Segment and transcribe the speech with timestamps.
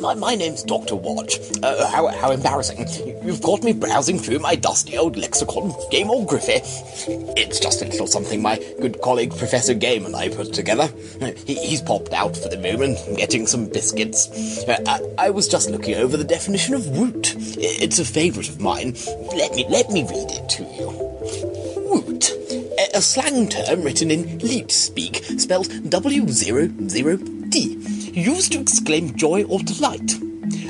[0.00, 0.96] My, my, name's Dr.
[0.96, 1.38] Watch.
[1.62, 2.86] Uh, how, how embarrassing.
[3.22, 5.74] You've caught me browsing through my dusty old lexicon,
[6.26, 6.60] Griffey.
[7.36, 10.88] It's just a little something my good colleague Professor Game and I put together.
[11.46, 14.64] He, he's popped out for the moment, getting some biscuits.
[14.66, 17.34] Uh, I, I was just looking over the definition of woot.
[17.58, 18.94] It's a favourite of mine.
[19.36, 21.90] Let me, let me read it to you.
[21.90, 22.30] Woot
[22.80, 29.60] a- a slang term written in leet speak, spelled W00T, used to exclaim joy or
[29.60, 30.14] delight.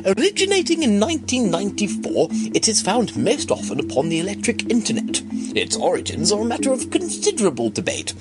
[0.04, 5.22] Originating in 1994, it is found most often upon the electric internet.
[5.54, 8.14] Its origins are a matter of considerable debate.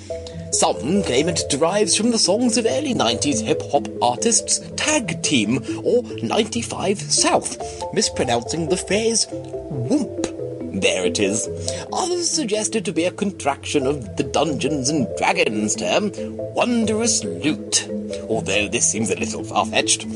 [0.52, 5.64] Some claim it derives from the songs of early 90s hip hop artists Tag Team
[5.84, 7.56] or 95 South,
[7.94, 10.80] mispronouncing the phrase whoomp.
[10.80, 11.48] There it is.
[11.92, 16.12] Others suggest it to be a contraction of the Dungeons and Dragons term,
[16.54, 17.88] wondrous loot,
[18.28, 20.06] although this seems a little far-fetched.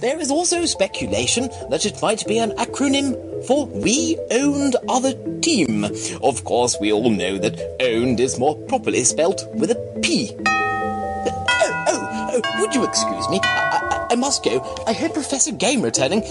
[0.00, 3.16] There is also speculation that it might be an acronym
[3.46, 5.84] for We Owned Other Team.
[6.22, 10.34] Of course, we all know that owned is more properly spelt with a P.
[10.38, 13.40] Oh, oh, oh, would you excuse me?
[13.42, 14.60] I, I, I must go.
[14.86, 16.22] I heard Professor Game returning,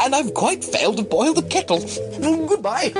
[0.00, 1.80] and I've quite failed to boil the kettle.
[2.46, 2.92] Goodbye.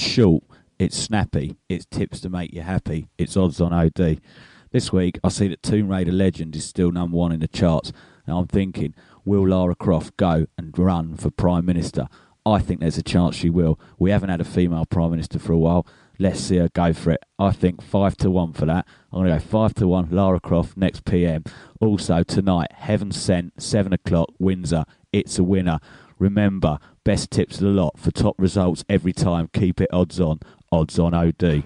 [0.00, 0.44] It's short,
[0.78, 4.22] it's snappy, it's tips to make you happy, it's odds on OD.
[4.70, 7.92] This week, I see that Tomb Raider Legend is still number one in the charts,
[8.24, 8.94] and I'm thinking,
[9.26, 12.08] will Lara Croft go and run for Prime Minister?
[12.46, 13.78] I think there's a chance she will.
[13.98, 15.86] We haven't had a female Prime Minister for a while.
[16.18, 17.22] Let's see her go for it.
[17.38, 18.86] I think five to one for that.
[19.12, 21.44] I'm going to go five to one, Lara Croft next PM.
[21.78, 24.84] Also, tonight, Heaven Sent, 7 o'clock, Windsor.
[25.12, 25.78] It's a winner.
[26.18, 29.48] Remember, best tips of the lot for top results every time.
[29.52, 30.40] Keep it odds on.
[30.72, 31.64] Odds on OD.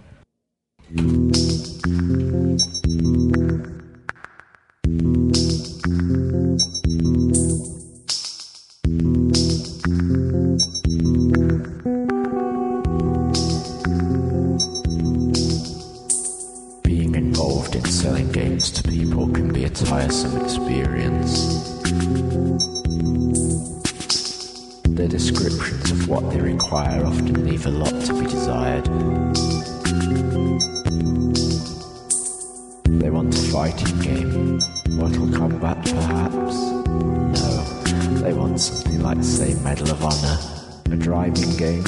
[16.83, 21.74] Being involved in selling games to people can be a tiresome experience.
[24.95, 28.85] The descriptions of what they require often leave a lot to be desired.
[33.01, 34.61] They want a fighting game.
[34.91, 36.57] Mortal Kombat, perhaps?
[37.35, 40.39] No, they want something like same Medal of Honor.
[40.93, 41.83] A driving game.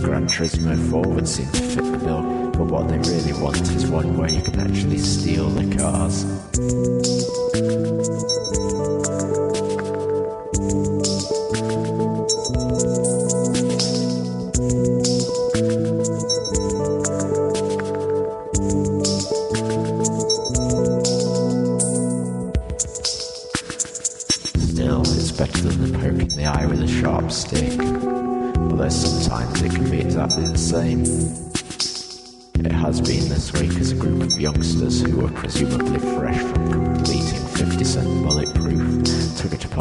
[0.00, 2.22] Gran Turismo 4 would seem to fit the bill,
[2.52, 6.24] but what they really want is one where you can actually steal the cars.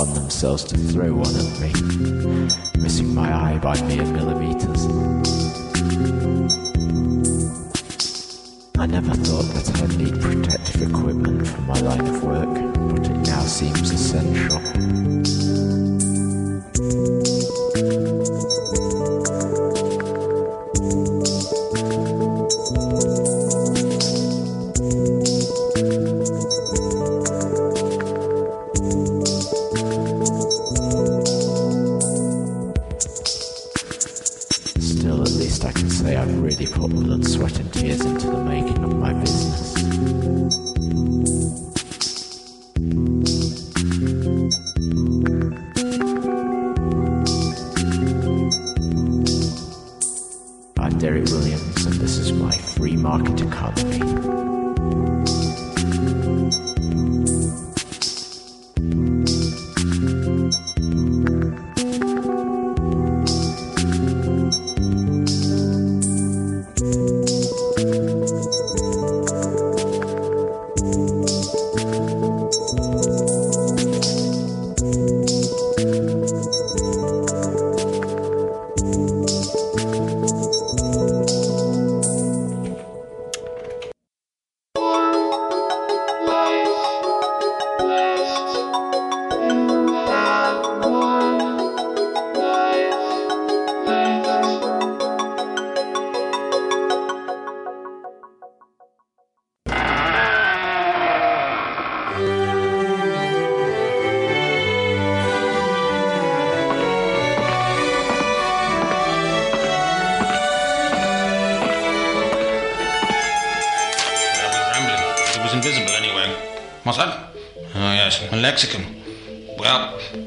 [0.01, 1.71] Upon themselves to throw one at me,
[2.81, 4.85] missing my eye by mere millimeters.
[8.79, 10.19] I never thought that I'd need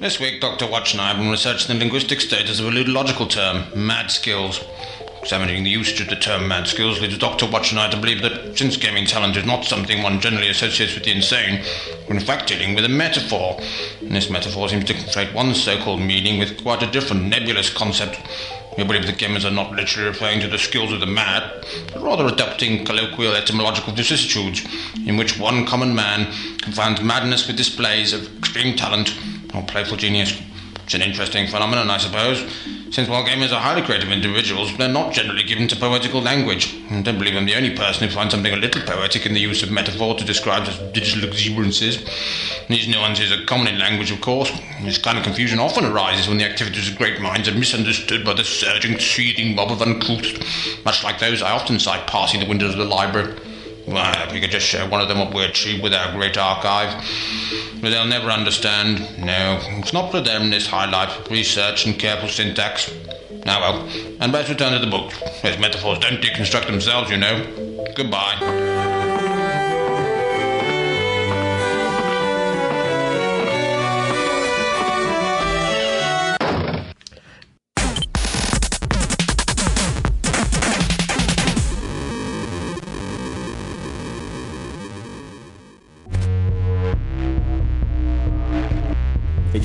[0.05, 0.67] this week Dr.
[0.67, 4.63] Watch and I have been researching the linguistic status of a ludological term, mad skills.
[5.23, 7.47] Examining the usage of the term mad skills leads Dr.
[7.51, 11.11] Watch to believe that since gaming talent is not something one generally associates with the
[11.11, 11.65] insane,
[12.07, 13.59] we're in fact dealing with a metaphor.
[14.03, 17.73] And this metaphor seems to conflate one so called meaning with quite a different nebulous
[17.73, 18.21] concept.
[18.77, 21.51] We believe the gamers are not literally referring to the skills of the mad,
[21.95, 24.67] but rather adopting colloquial etymological vicissitudes,
[25.07, 26.27] in which one common man
[26.59, 29.17] confounds madness with displays of extreme talent
[29.63, 30.41] playful genius.
[30.85, 32.45] It's an interesting phenomenon, I suppose,
[32.91, 36.77] since while gamers are highly creative individuals, they're not generally given to poetical language.
[36.91, 39.41] I don't believe I'm the only person who finds something a little poetic in the
[39.41, 42.05] use of metaphor to describe such digital exuberances.
[42.69, 44.51] These nuances are common in language, of course.
[44.83, 48.35] This kind of confusion often arises when the activities of great minds are misunderstood by
[48.35, 52.75] the surging, seething mob of uncouth, much like those I often sight passing the windows
[52.75, 53.35] of the library.
[53.87, 56.39] Well, if we could just show one of them what we achieved with our great
[56.39, 57.05] archive.
[57.81, 59.01] But they'll never understand.
[59.19, 62.91] No, it's not for them, this high life, research and careful syntax.
[63.45, 63.89] Now well,
[64.21, 65.13] and let's return to the book.
[65.43, 67.93] Those metaphors don't deconstruct themselves, you know.
[67.95, 68.94] Goodbye.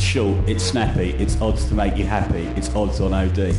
[0.10, 3.54] Short, it's snappy, it's odds to make you happy, it's odds on OD.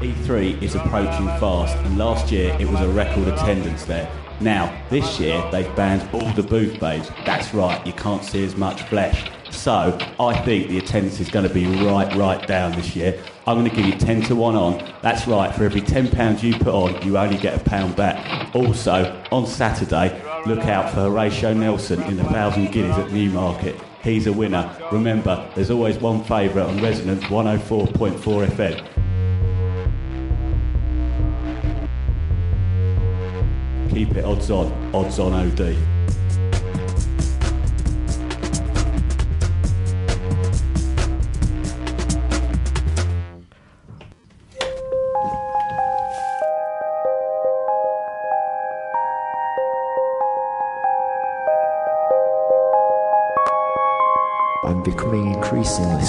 [0.00, 4.08] E3 is approaching fast, and last year it was a record attendance there.
[4.40, 7.10] Now, this year they've banned all the booth babes.
[7.26, 9.32] That's right, you can't see as much flesh.
[9.50, 13.20] So, I think the attendance is going to be right, right down this year.
[13.46, 14.90] I'm going to give you 10 to 1 on.
[15.02, 18.54] That's right, for every £10 you put on, you only get a pound back.
[18.54, 23.78] Also, on Saturday, look out for Horatio Nelson in the 1,000 guineas at Newmarket.
[24.02, 24.74] He's a winner.
[24.90, 28.80] Remember, there's always one favourite on Resonance 104.4 FM.
[33.90, 35.93] Keep it odds on, odds on OD.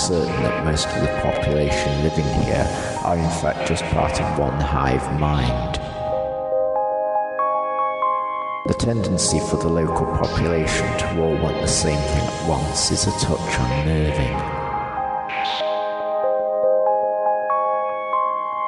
[0.07, 2.67] Certain that most of the population living here
[3.03, 5.75] are in fact just part of one hive mind.
[8.67, 13.07] The tendency for the local population to all want the same thing at once is
[13.07, 14.37] a touch unnerving.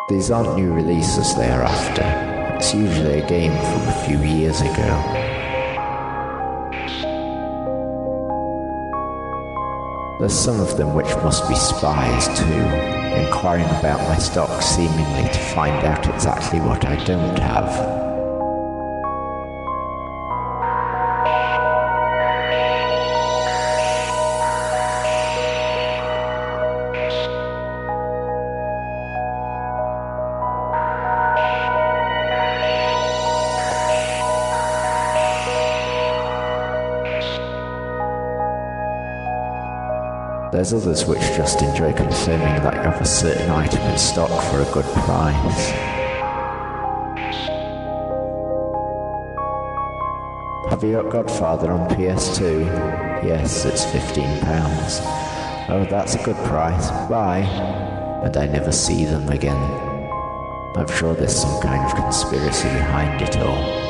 [0.09, 2.55] These aren't new releases they are after.
[2.55, 5.36] It's usually a game from a few years ago.
[10.19, 12.63] There's some of them which must be spies too,
[13.21, 18.06] inquiring about my stock seemingly to find out exactly what I don't have.
[40.57, 44.61] There's others which just enjoy confirming that you have a certain item in stock for
[44.61, 45.69] a good price.
[50.71, 52.65] Have you got Godfather on PS2?
[53.23, 55.69] Yes, it's £15.
[55.69, 56.89] Oh, that's a good price.
[57.07, 57.45] Bye.
[58.23, 59.61] And I never see them again.
[60.75, 63.86] I'm sure there's some kind of conspiracy behind it all.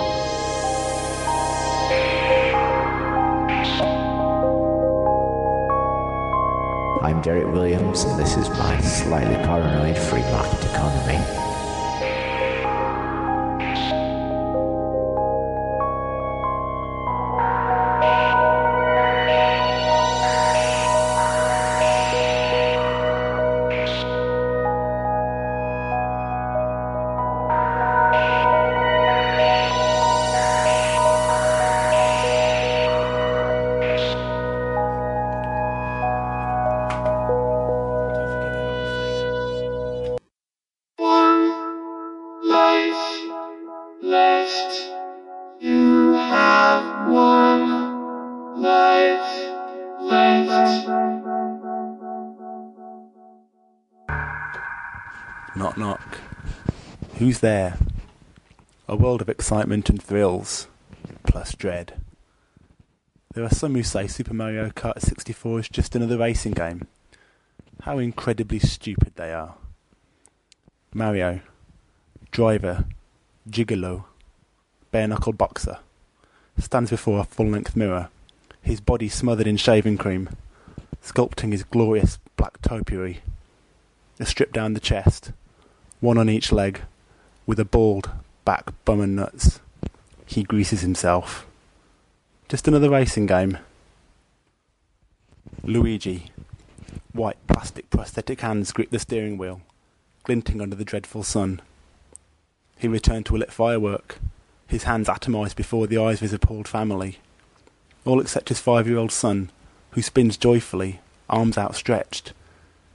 [7.08, 11.47] I'm Derek Williams, and this is my slightly paranoid free market economy.
[55.56, 56.20] Knock knock.
[57.16, 57.78] Who's there?
[58.88, 60.68] A world of excitement and thrills,
[61.24, 62.00] plus dread.
[63.34, 66.88] There are some who say Super Mario Kart 64 is just another racing game.
[67.82, 69.56] How incredibly stupid they are.
[70.94, 71.42] Mario,
[72.32, 72.86] driver,
[73.50, 74.06] gigolo,
[74.92, 75.80] bare knuckle boxer,
[76.58, 78.10] stands before a full length mirror,
[78.62, 80.30] his body smothered in shaving cream,
[81.04, 83.22] sculpting his glorious black topiary.
[84.20, 85.32] A strip down the chest,
[86.00, 86.82] one on each leg,
[87.46, 88.10] with a bald
[88.46, 89.60] back, bum and nuts.
[90.26, 91.46] He greases himself.
[92.50, 93.58] Just another racing game.
[95.64, 96.32] Luigi.
[97.14, 99.62] White plastic prosthetic hands grip the steering wheel,
[100.24, 101.62] glinting under the dreadful sun.
[102.78, 104.20] He returned to a lit firework,
[104.68, 107.20] his hands atomized before the eyes of his appalled family.
[108.06, 109.50] All except his five year old son,
[109.92, 112.34] who spins joyfully, arms outstretched,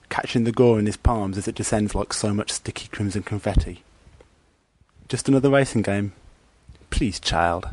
[0.08, 3.82] catching the gore in his palms as it descends like so much sticky crimson confetti.
[5.08, 6.12] Just another racing game.
[6.90, 7.68] Please, child.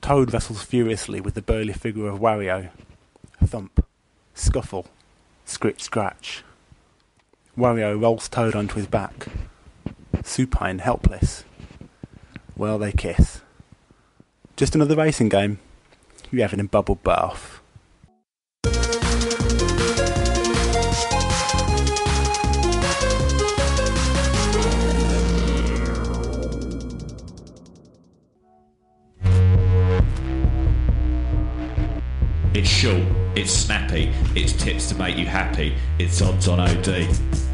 [0.00, 2.70] Toad wrestles furiously with the burly figure of Wario.
[3.44, 3.84] Thump,
[4.34, 4.86] scuffle,
[5.44, 6.44] scritch scratch.
[7.56, 9.26] Wario rolls Toad onto his back.
[10.26, 11.44] Supine, helpless.
[12.56, 13.40] Well, they kiss.
[14.56, 15.60] Just another racing game.
[16.32, 17.60] You having a bubble bath.
[32.52, 33.02] It's short,
[33.36, 37.45] it's snappy, it's tips to make you happy, it's odds on OD.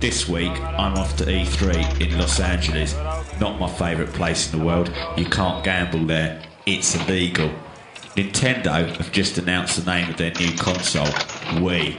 [0.00, 2.94] This week, I'm off to E3 in Los Angeles.
[3.40, 4.92] Not my favourite place in the world.
[5.16, 7.50] You can't gamble there, it's illegal.
[8.14, 11.06] Nintendo have just announced the name of their new console,
[11.60, 11.98] Wii.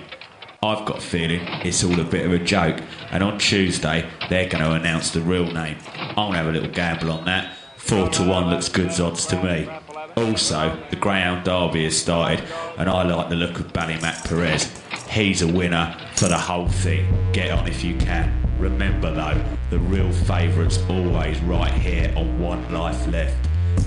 [0.63, 4.47] I've got a feeling it's all a bit of a joke, and on Tuesday they're
[4.47, 5.75] going to announce the real name.
[6.15, 7.53] To have a little gamble on that.
[7.75, 9.69] Four to one looks good odds to me.
[10.15, 12.45] Also, the Greyhound Derby has started,
[12.77, 14.71] and I like the look of Ballymac Perez.
[15.09, 17.03] He's a winner for the whole thing.
[17.33, 18.31] Get on if you can.
[18.59, 23.35] Remember though, the real favourite's always right here on One Life Left.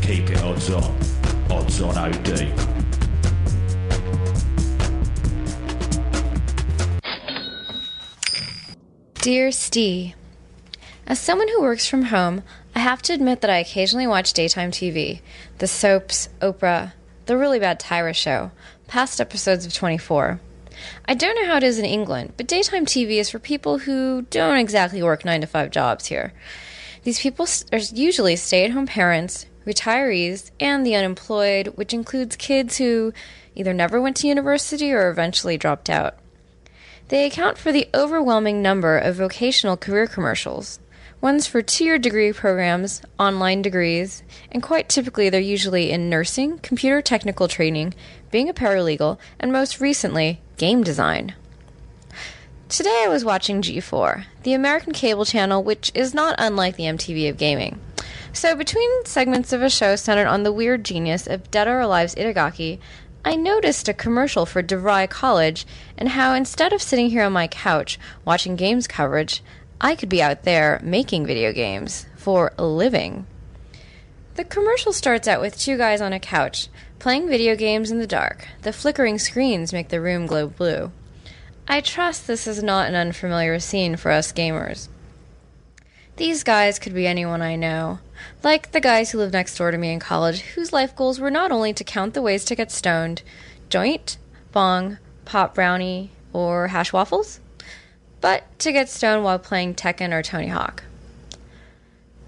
[0.02, 0.99] Keep it odds on.
[1.49, 2.52] Odds on OD.
[9.21, 10.14] Dear Ste,
[11.07, 12.43] As someone who works from home,
[12.75, 15.21] I have to admit that I occasionally watch daytime TV,
[15.59, 16.95] the soaps, Oprah,
[17.26, 18.50] the really bad Tyra show,
[18.88, 20.41] past episodes of 24.
[21.07, 24.23] I don't know how it is in England, but daytime TV is for people who
[24.31, 26.33] don't exactly work 9 to 5 jobs here.
[27.03, 32.79] These people are usually stay at home parents, retirees, and the unemployed, which includes kids
[32.79, 33.12] who
[33.55, 36.19] either never went to university or eventually dropped out.
[37.09, 40.79] They account for the overwhelming number of vocational career commercials.
[41.21, 46.59] One's for two year degree programs, online degrees, and quite typically they're usually in nursing,
[46.59, 47.95] computer technical training,
[48.33, 51.35] being a paralegal, and most recently, game design.
[52.69, 57.29] Today I was watching G4, the American cable channel, which is not unlike the MTV
[57.29, 57.79] of gaming.
[58.33, 62.15] So, between segments of a show centered on the weird genius of Dead or Alive's
[62.15, 62.79] Itagaki,
[63.25, 65.67] I noticed a commercial for DeVry College
[65.99, 69.43] and how instead of sitting here on my couch watching games coverage,
[69.79, 73.27] I could be out there making video games for a living.
[74.37, 76.69] The commercial starts out with two guys on a couch
[77.03, 78.47] playing video games in the dark.
[78.63, 80.93] The flickering screens make the room glow blue.
[81.67, 84.87] I trust this is not an unfamiliar scene for us gamers.
[86.15, 87.99] These guys could be anyone I know,
[88.45, 91.29] like the guys who lived next door to me in college, whose life goals were
[91.29, 93.23] not only to count the ways to get stoned
[93.69, 94.17] joint,
[94.53, 97.41] bong, pop brownie, or hash waffles,
[98.21, 100.85] but to get stoned while playing Tekken or Tony Hawk.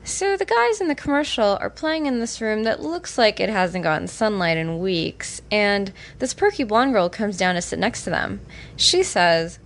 [0.06, 3.48] So the guys in the commercial are playing in this room that looks like it
[3.48, 8.04] hasn't gotten sunlight in weeks, and this perky blonde girl comes down to sit next
[8.04, 8.42] to them.
[8.76, 9.58] She says,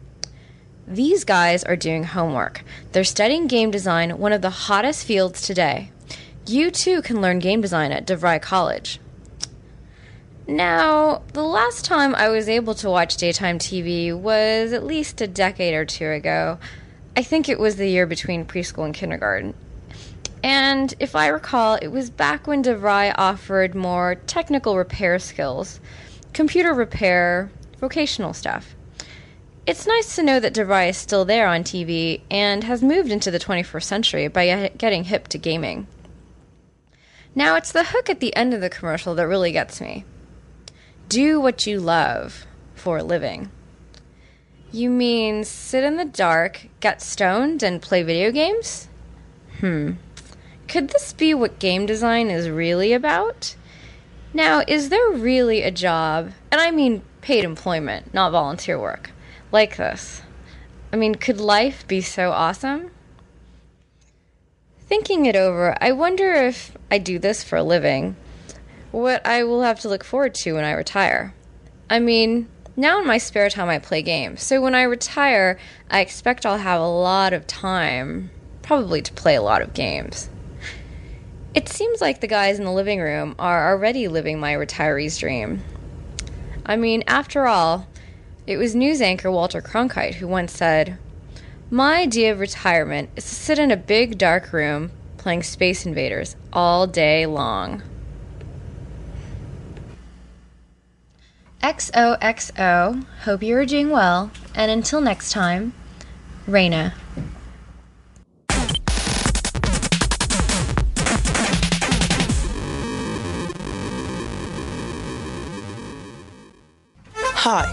[0.86, 2.62] these guys are doing homework.
[2.92, 5.90] They're studying game design, one of the hottest fields today.
[6.46, 9.00] You too can learn game design at DeVry College.
[10.46, 15.26] Now, the last time I was able to watch daytime TV was at least a
[15.26, 16.58] decade or two ago.
[17.16, 19.52] I think it was the year between preschool and kindergarten.
[20.42, 25.80] And if I recall, it was back when DeVry offered more technical repair skills,
[26.32, 28.74] computer repair, vocational stuff.
[29.66, 33.30] It's nice to know that DeVry is still there on TV and has moved into
[33.30, 35.86] the 21st century by getting hip to gaming.
[37.34, 40.04] Now, it's the hook at the end of the commercial that really gets me.
[41.08, 43.50] Do what you love for a living.
[44.72, 48.88] You mean sit in the dark, get stoned, and play video games?
[49.60, 49.92] Hmm.
[50.68, 53.56] Could this be what game design is really about?
[54.34, 59.10] Now, is there really a job, and I mean paid employment, not volunteer work,
[59.50, 60.20] like this.
[60.92, 62.90] I mean, could life be so awesome?
[64.80, 68.16] Thinking it over, I wonder if I do this for a living,
[68.90, 71.34] what I will have to look forward to when I retire.
[71.88, 75.58] I mean, now in my spare time I play games, so when I retire,
[75.90, 80.28] I expect I'll have a lot of time, probably to play a lot of games.
[81.54, 85.62] It seems like the guys in the living room are already living my retiree's dream.
[86.66, 87.86] I mean, after all,
[88.46, 90.98] it was news anchor Walter Cronkite who once said,
[91.70, 96.36] My idea of retirement is to sit in a big dark room playing Space Invaders
[96.52, 97.82] all day long.
[101.62, 105.72] XOXO, hope you are doing well, and until next time,
[106.46, 106.92] Raina.
[117.50, 117.64] Hi,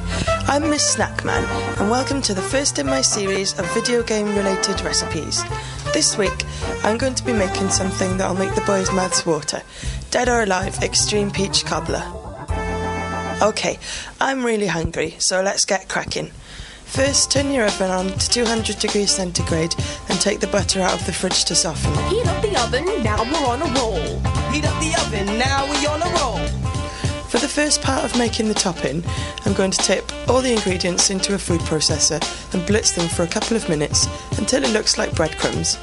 [0.47, 1.43] I'm Miss Snackman,
[1.81, 5.43] and welcome to the first in my series of video game related recipes.
[5.91, 6.45] This week,
[6.85, 9.61] I'm going to be making something that'll make the boys' mouths water
[10.11, 12.05] Dead or Alive Extreme Peach Cobbler.
[13.41, 13.77] Okay,
[14.21, 16.31] I'm really hungry, so let's get cracking.
[16.85, 19.75] First, turn your oven on to 200 degrees centigrade
[20.07, 21.91] and take the butter out of the fridge to soften.
[22.07, 24.19] Heat up the oven, now we're on a roll.
[24.53, 26.54] Heat up the oven, now we're on a roll.
[27.35, 29.03] For the first part of making the topping,
[29.43, 33.23] I'm going to tip all the ingredients into a food processor and blitz them for
[33.23, 35.75] a couple of minutes until it looks like breadcrumbs.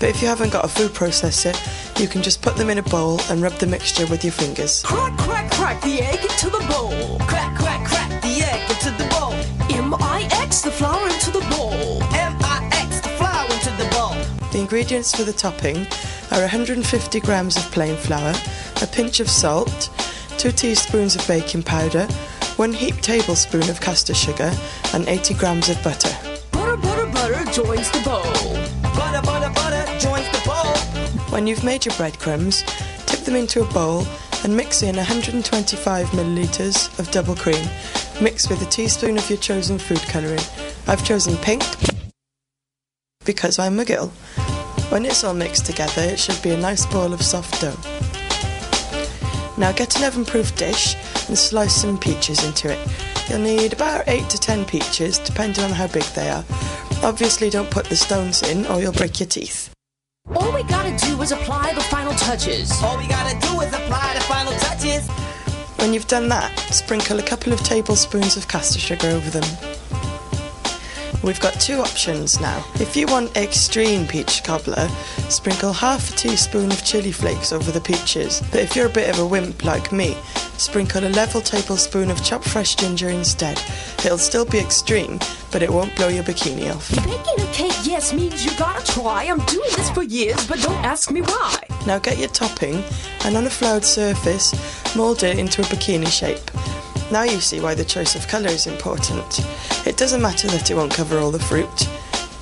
[0.00, 1.52] But if you haven't got a food processor,
[2.00, 4.82] you can just put them in a bowl and rub the mixture with your fingers.
[4.82, 7.18] Crack, crack, crack the egg into the bowl.
[7.28, 9.34] Crack, crack, crack the egg into the bowl.
[9.76, 12.02] M-I-X the flour into the bowl.
[12.14, 14.48] M-I-X the flour into the bowl.
[14.52, 15.86] The ingredients for the topping
[16.30, 18.32] are 150 grams of plain flour,
[18.80, 19.90] a pinch of salt,
[20.44, 22.04] 2 teaspoons of baking powder,
[22.56, 24.52] 1 heaped tablespoon of caster sugar,
[24.92, 26.14] and 80 grams of butter.
[26.52, 28.20] Butter, butter, butter joins the bowl.
[28.92, 30.76] Butter, butter, butter joins the bowl.
[31.32, 32.62] When you've made your breadcrumbs,
[33.06, 34.06] tip them into a bowl
[34.42, 37.66] and mix in 125 millilitres of double cream,
[38.20, 40.44] mixed with a teaspoon of your chosen food colouring.
[40.86, 41.62] I've chosen pink
[43.24, 44.08] because I'm a girl.
[44.90, 48.23] When it's all mixed together, it should be a nice ball of soft dough.
[49.56, 50.96] Now get an oven proof dish
[51.28, 52.78] and slice some peaches into it.
[53.28, 56.44] You'll need about 8 to 10 peaches, depending on how big they are.
[57.02, 59.70] Obviously, don't put the stones in or you'll break your teeth.
[60.34, 62.72] All we gotta do is apply the final touches.
[62.82, 65.08] All we gotta do is apply the final touches.
[65.78, 69.73] When you've done that, sprinkle a couple of tablespoons of caster sugar over them.
[71.22, 72.64] We've got two options now.
[72.74, 74.88] If you want extreme peach cobbler,
[75.28, 78.42] sprinkle half a teaspoon of chili flakes over the peaches.
[78.50, 80.16] But if you're a bit of a wimp like me,
[80.58, 83.60] sprinkle a level tablespoon of chopped fresh ginger instead.
[84.04, 85.18] It'll still be extreme,
[85.50, 86.90] but it won't blow your bikini off.
[86.90, 89.24] Baking a cake, yes, means you gotta try.
[89.24, 91.56] I'm doing this for years, but don't ask me why.
[91.86, 92.82] Now get your topping
[93.24, 94.54] and on a floured surface,
[94.94, 96.50] mould it into a bikini shape.
[97.12, 99.40] Now you see why the choice of colour is important.
[99.86, 101.88] It doesn't matter that it won't cover all the fruit.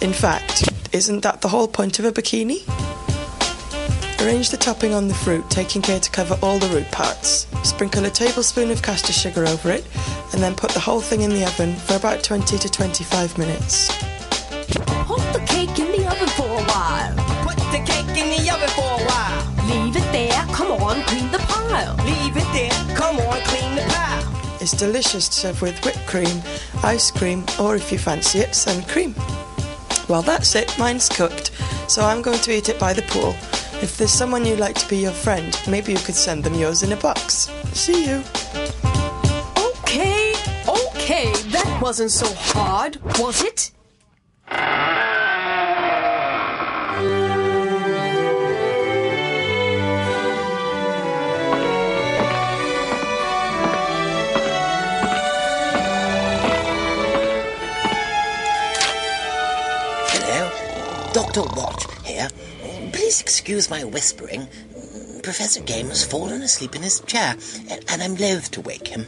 [0.01, 2.63] In fact, isn't that the whole point of a bikini?
[4.23, 7.49] Arrange the topping on the fruit, taking care to cover all the root parts.
[7.65, 9.85] Sprinkle a tablespoon of caster sugar over it,
[10.33, 13.89] and then put the whole thing in the oven for about 20 to 25 minutes.
[15.07, 17.15] Hold the cake in the oven for a while.
[17.45, 19.53] Put the cake in the oven for a while.
[19.67, 20.47] Leave it there.
[20.55, 21.97] Come on, clean the pile.
[22.05, 22.97] Leave it there.
[22.97, 24.32] Come on, clean the pile.
[24.63, 26.41] It's delicious to serve with whipped cream,
[26.85, 29.13] ice cream, or if you fancy it, sun cream.
[30.09, 31.51] Well, that's it, mine's cooked,
[31.89, 33.31] so I'm going to eat it by the pool.
[33.83, 36.85] If there's someone you'd like to be your friend, maybe you could send them yours
[36.85, 37.51] in a box.
[37.73, 38.23] See you.
[39.59, 40.35] Okay,
[40.69, 43.73] okay, that wasn't so hard, was it?
[61.33, 61.57] Dr.
[61.57, 62.29] Watch here.
[62.93, 64.49] Please excuse my whispering.
[65.23, 67.37] Professor Game has fallen asleep in his chair,
[67.71, 69.07] and, I'm loath to wake him.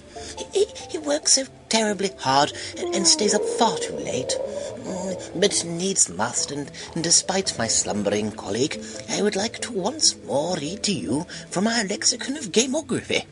[0.54, 4.32] He, he works so terribly hard and, stays up far too late.
[5.34, 10.82] But needs must, and despite my slumbering colleague, I would like to once more read
[10.84, 13.26] to you from our lexicon of gamography.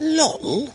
[0.00, 0.74] LOL,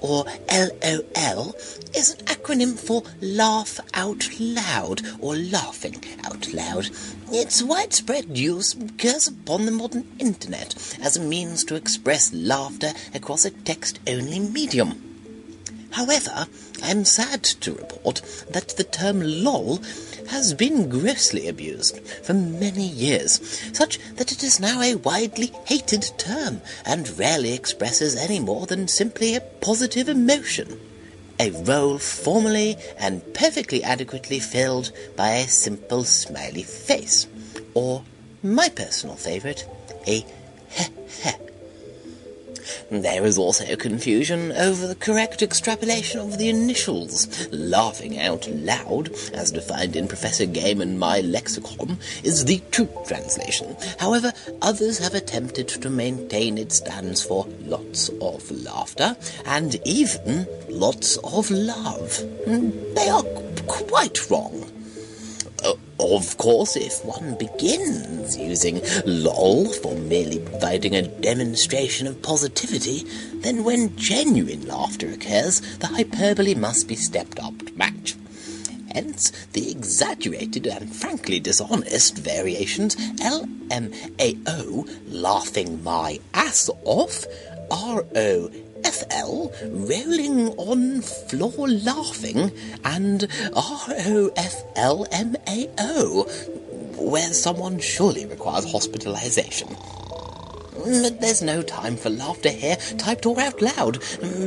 [0.00, 1.54] or LOL,
[1.94, 6.90] is an acronym for Laugh Out Loud, or Laughing Out Loud.
[7.32, 13.44] Its widespread use occurs upon the modern internet as a means to express laughter across
[13.44, 15.02] a text-only medium.
[15.90, 16.46] However,
[16.82, 19.80] I'm sad to report that the term lol
[20.28, 23.40] has been grossly abused for many years,
[23.72, 28.88] such that it is now a widely hated term and rarely expresses any more than
[28.88, 30.80] simply a positive emotion.
[31.38, 37.26] A role formally and perfectly adequately filled by a simple smiley face,
[37.74, 38.02] or
[38.42, 39.66] my personal favourite,
[40.06, 40.24] a
[40.70, 40.88] heh
[41.22, 41.45] heh.
[42.90, 47.48] There is also confusion over the correct extrapolation of the initials.
[47.52, 53.76] Laughing out loud, as defined in Professor Game and my lexicon, is the true translation.
[53.98, 61.16] However, others have attempted to maintain it stands for lots of laughter and even lots
[61.18, 62.18] of love.
[62.44, 63.22] Hmm, they are
[63.66, 64.75] quite wrong.
[65.98, 73.06] Of course, if one begins using lol for merely providing a demonstration of positivity,
[73.36, 78.14] then when genuine laughter occurs, the hyperbole must be stepped up to match.
[78.92, 87.24] Hence, the exaggerated and frankly dishonest variations LMAO, laughing my ass off,
[87.70, 88.50] RO
[88.96, 92.52] FL, rolling on floor laughing,
[92.84, 93.20] and
[93.52, 94.56] ROFLMAO,
[96.98, 99.68] where someone surely requires hospitalization.
[100.86, 104.00] But there's no time for laughter here, typed or out loud.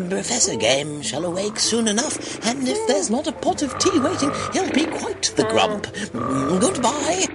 [0.10, 4.32] Professor Game shall awake soon enough, and if there's not a pot of tea waiting,
[4.54, 5.88] he'll be quite the grump.
[6.62, 7.26] Goodbye.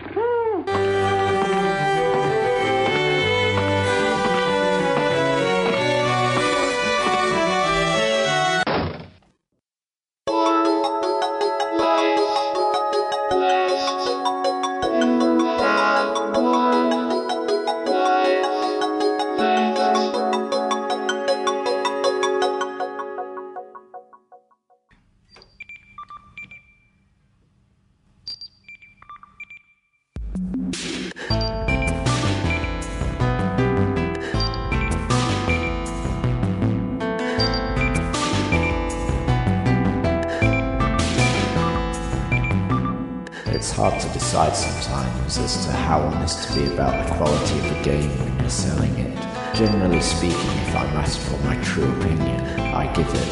[43.46, 47.70] It's hard to decide sometimes as to how honest to be about the quality of
[47.70, 49.16] a game when you're selling it.
[49.54, 53.28] Generally speaking, if I'm asked for my true opinion, I give it.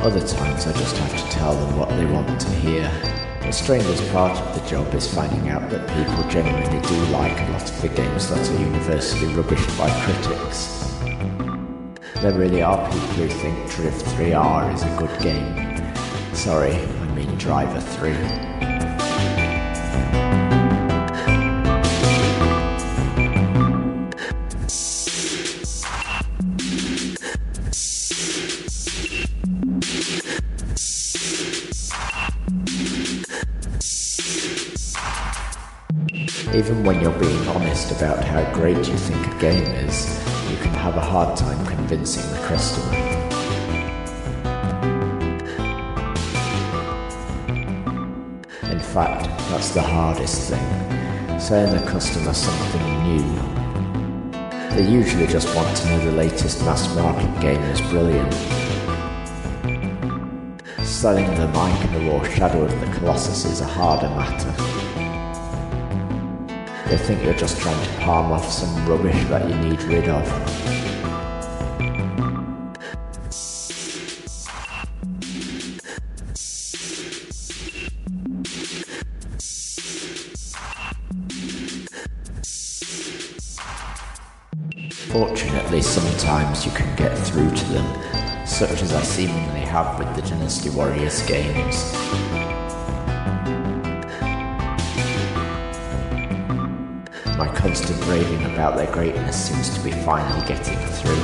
[0.00, 3.11] Other times I just have to tell them what they want to hear.
[3.52, 7.52] The strangest part of the job is finding out that people genuinely do like a
[7.52, 10.88] lot of the games that are universally rubbished by critics.
[12.22, 16.34] There really are people who think Drift 3R is a good game.
[16.34, 18.51] Sorry, I mean Driver 3.
[36.54, 40.06] Even when you're being honest about how great you think a game is,
[40.50, 42.94] you can have a hard time convincing the customer.
[48.70, 51.40] In fact, that's the hardest thing.
[51.40, 53.24] Selling a customer something new.
[54.76, 58.34] They usually just want to know the latest mass market game is brilliant.
[60.84, 64.51] Selling them Iconor or Shadow of the Colossus is a harder matter.
[66.92, 70.28] They think you're just trying to palm off some rubbish that you need rid of.
[85.10, 90.20] Fortunately, sometimes you can get through to them, such as I seemingly have with the
[90.28, 92.51] Dynasty Warriors games.
[97.42, 101.16] My constant raving about their greatness seems to be finally getting through.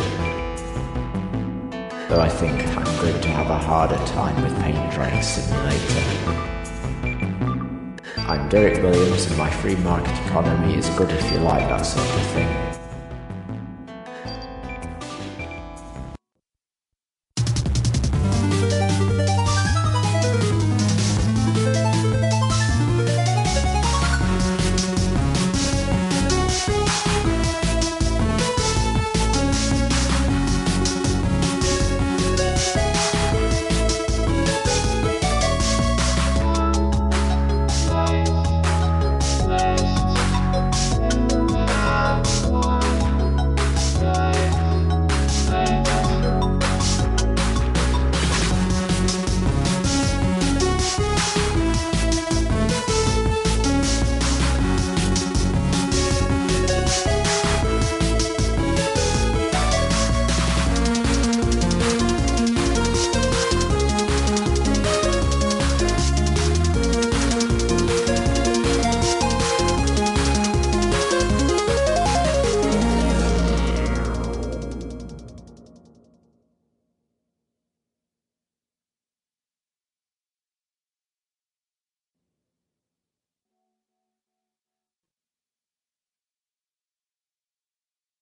[2.08, 6.02] Though I think I'm going to have a harder time with Paint Drying Simulator.
[8.16, 12.04] I'm Derek Williams and my free market economy is good if you like that sort
[12.04, 12.67] of thing.